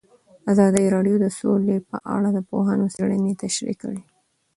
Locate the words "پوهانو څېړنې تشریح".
2.49-3.77